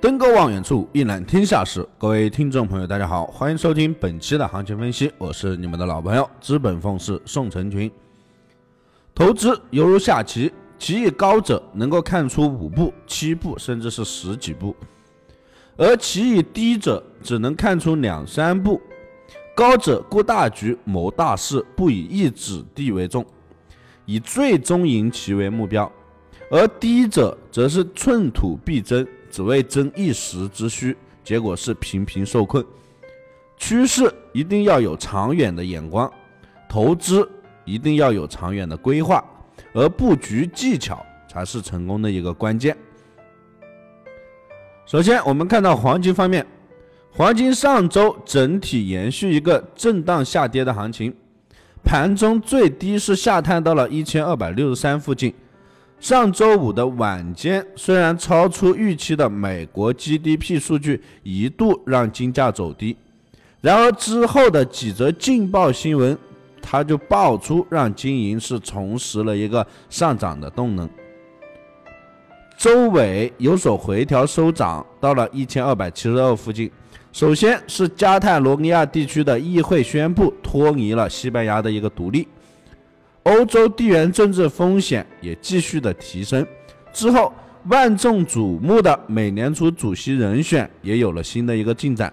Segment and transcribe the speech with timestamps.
[0.00, 1.86] 登高望远处，一览天下事。
[1.98, 7.90] 各位听众朋友，大家好，欢迎收听本期的行情分析，我是你们的老朋友资本凤氏宋成群。
[9.14, 14.74] 投资犹如下棋，棋艺高者能够看出五步、七步，甚至是十几步；
[15.76, 18.80] 而棋艺低者只能看出两三步。
[19.54, 23.22] 高者顾大局、谋大事，不以一子弟为重，
[24.06, 25.86] 以最终赢棋为目标；
[26.50, 29.06] 而低者则是寸土必争。
[29.30, 32.64] 只为争一时之需，结果是频频受困。
[33.56, 36.10] 趋势一定要有长远的眼光，
[36.68, 37.28] 投资
[37.64, 39.22] 一定要有长远的规划，
[39.72, 42.76] 而布局技巧才是成功的一个关键。
[44.86, 46.44] 首先，我们看到黄金方面，
[47.12, 51.14] 黄金上周整体延续一个震荡下跌的行情，
[51.84, 55.32] 盘中最低是下探到了一千二百六十三附近。
[56.00, 62.96] 上周五的晚间，虽然超出预期的美国 GDP 数据一度让金价走低，
[63.60, 66.16] 然而之后的几则劲爆新闻，
[66.62, 70.88] 它就爆出让金银是重拾了一个上涨的动能。
[72.56, 76.70] 周尾有所回调收涨到了一千二百七十二附近。
[77.12, 82.26] 首先是加泰罗尼亚地区的议会宣布脱离了西班牙的一个独立。
[83.24, 86.46] 欧洲地缘政治风险也继续的提升，
[86.92, 87.32] 之后
[87.68, 92.12] 万众瞩目的美联储主席人选也有了新的一个进展。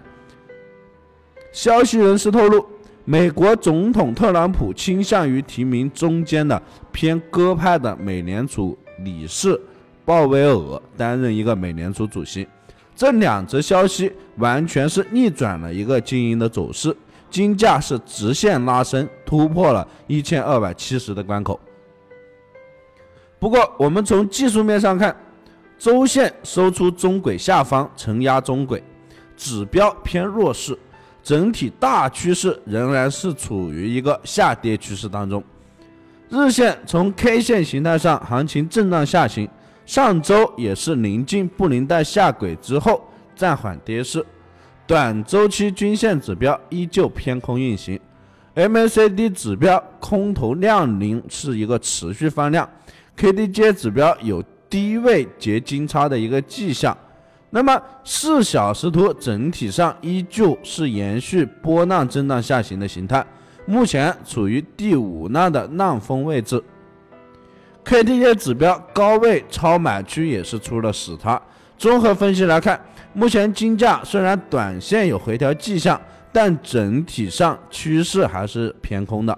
[1.50, 2.64] 消息人士透露，
[3.06, 9.58] 美国总统特朗普倾向于提名中间的偏鸽派的美联储理事
[10.04, 12.46] 鲍威尔担任一个美联储主席。
[12.94, 16.94] 这两则消息完全是逆转了一个经营的走势。
[17.30, 21.58] 金价是直线拉升，突破了一千二百七十的关口。
[23.38, 25.16] 不过，我们从技术面上看，
[25.78, 28.82] 周线收出中轨下方承压中轨，
[29.36, 30.76] 指标偏弱势，
[31.22, 35.42] 整体大趋势仍然是处于一个下跌趋势当中。
[36.28, 39.48] 日线从 K 线形态上，行情震荡下行，
[39.86, 43.02] 上周也是临近布林带下轨之后
[43.36, 44.24] 暂缓跌势。
[44.88, 48.00] 短周期均线指标依旧偏空运行
[48.54, 52.66] ，MACD 指标空头量能是一个持续放量
[53.14, 56.96] ，KDJ 指标有低位结金叉的一个迹象。
[57.50, 63.22] 那么四小时图整体上依旧是延续波浪震荡下行的形态，
[63.66, 66.64] 目前处于第五浪的浪峰位置。
[67.84, 71.38] KDJ 指标高位超买区也是出了死叉。
[71.78, 72.78] 综合分析来看。
[73.14, 76.00] 目前金价虽然短线有回调迹象，
[76.30, 79.36] 但整体上趋势还是偏空的。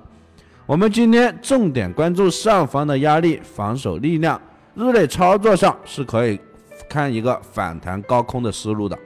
[0.67, 4.39] 我们今天重点关注上方的压力防守力量，
[4.75, 6.39] 日内操作上是可以
[6.91, 8.99] 看一个反弹高空的思路的。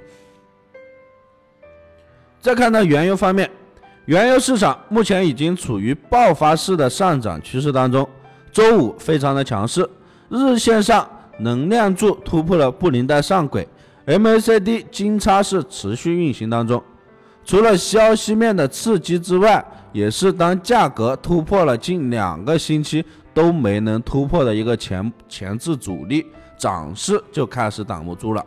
[2.41, 3.49] 再看到原油方面，
[4.07, 8.09] 原油市场目前已经处于爆发式的上涨趋势当中，
[8.51, 9.89] 周五非常的强势，
[10.31, 11.09] 日线上
[11.39, 13.67] 能量柱突破了布林带上轨。
[14.07, 16.83] MACD 金叉是持续运行当中，
[17.45, 26.27] 除了消息面的刺激之外，也是当价格突破了近两个星期都没能突破的一个前前置阻力，
[26.59, 28.45] 涨势就开始挡不住了。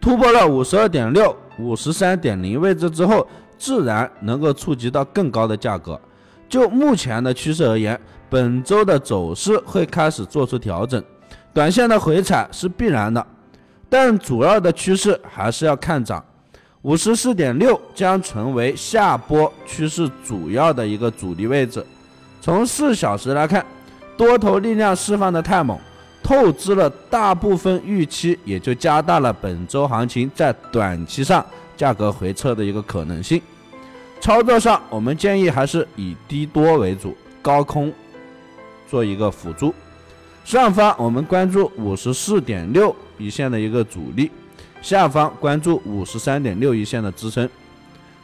[0.00, 3.26] 突破了五十二点六、五十三点零位置之后，
[3.58, 6.00] 自然能够触及到更高的价格。
[6.48, 8.00] 就目前的趋势而言，
[8.30, 11.04] 本周的走势会开始做出调整，
[11.52, 13.24] 短线的回踩是必然的。
[13.88, 16.24] 但主要的趋势还是要看涨，
[16.82, 21.84] 五十四点六将成为下波趋势主要的一个阻力位置。
[22.40, 23.66] 从四小时来看，
[24.16, 25.76] 多头力量释放的太猛，
[26.22, 31.44] 透支了大部分预期，也就加大了本周行情在短期上
[31.76, 33.42] 价格回撤的一个可能性。
[34.20, 37.92] 操作上，我们建议还是以低多为主，高空
[38.86, 39.74] 做一个辅助。
[40.44, 44.30] 上方我们关注五十四点六一线的一个阻力，
[44.82, 47.48] 下方关注五十三点六一线的支撑。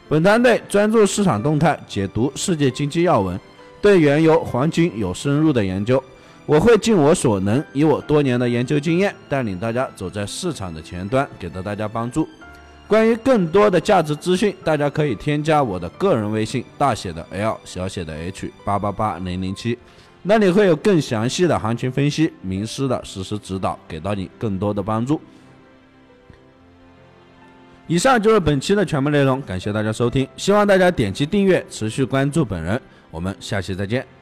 [0.09, 3.39] 本团队专注市场动态，解读世界经济要闻，
[3.81, 6.03] 对原油、黄金有深入的研究。
[6.45, 12.27] 我会尽我所能，以我多年的研究经验，带领大家走在市场的前端，给到大家帮助。
[12.87, 19.77] 关于更多的价值资讯，大家可以添加我的个人微信，大写的 L，小写的 H，八八八零零七。
[20.29, 25.21] 那里会有更详细的行情分析、名师的实时指导，给到你更多的帮助。
[27.87, 32.79] 以上就是本期的全部内容，感谢大家收听，希望大家点击订阅，持续关注本人。
[33.09, 34.16] 我们下期再见。